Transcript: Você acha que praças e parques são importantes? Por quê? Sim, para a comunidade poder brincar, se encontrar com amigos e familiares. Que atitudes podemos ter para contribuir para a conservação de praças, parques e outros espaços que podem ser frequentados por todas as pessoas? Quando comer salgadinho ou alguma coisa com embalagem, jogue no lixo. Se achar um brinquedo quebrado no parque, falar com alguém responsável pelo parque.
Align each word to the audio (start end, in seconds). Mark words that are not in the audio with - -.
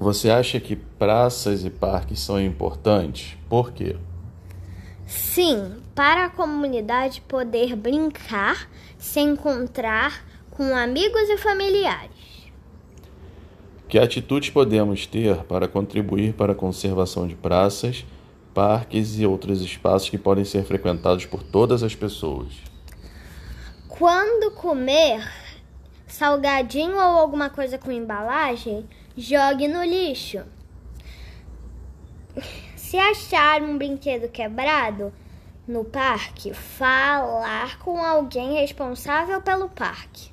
Você 0.00 0.30
acha 0.30 0.60
que 0.60 0.76
praças 0.76 1.64
e 1.64 1.70
parques 1.70 2.20
são 2.20 2.40
importantes? 2.40 3.36
Por 3.48 3.72
quê? 3.72 3.96
Sim, 5.06 5.76
para 5.94 6.26
a 6.26 6.30
comunidade 6.30 7.20
poder 7.22 7.74
brincar, 7.74 8.70
se 8.96 9.18
encontrar 9.18 10.24
com 10.50 10.76
amigos 10.76 11.28
e 11.28 11.36
familiares. 11.36 12.10
Que 13.88 13.98
atitudes 13.98 14.50
podemos 14.50 15.06
ter 15.06 15.36
para 15.44 15.66
contribuir 15.66 16.34
para 16.34 16.52
a 16.52 16.54
conservação 16.54 17.26
de 17.26 17.34
praças, 17.34 18.04
parques 18.54 19.18
e 19.18 19.26
outros 19.26 19.62
espaços 19.62 20.10
que 20.10 20.18
podem 20.18 20.44
ser 20.44 20.62
frequentados 20.62 21.24
por 21.24 21.42
todas 21.42 21.82
as 21.82 21.94
pessoas? 21.94 22.52
Quando 23.88 24.52
comer 24.54 25.26
salgadinho 26.18 26.96
ou 26.96 27.20
alguma 27.20 27.48
coisa 27.48 27.78
com 27.78 27.92
embalagem, 27.92 28.88
jogue 29.16 29.68
no 29.68 29.84
lixo. 29.84 30.42
Se 32.74 32.96
achar 32.96 33.62
um 33.62 33.78
brinquedo 33.78 34.28
quebrado 34.28 35.12
no 35.66 35.84
parque, 35.84 36.52
falar 36.52 37.78
com 37.78 38.04
alguém 38.04 38.54
responsável 38.54 39.40
pelo 39.40 39.68
parque. 39.68 40.32